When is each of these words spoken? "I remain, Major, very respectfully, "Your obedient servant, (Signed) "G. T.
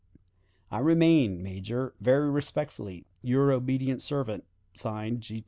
"I 0.71 0.79
remain, 0.79 1.43
Major, 1.43 1.93
very 2.01 2.27
respectfully, 2.31 3.05
"Your 3.21 3.51
obedient 3.51 4.01
servant, 4.01 4.45
(Signed) 4.73 5.21
"G. 5.21 5.33
T. 5.35 5.39